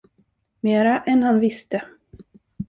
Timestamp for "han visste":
1.23-1.83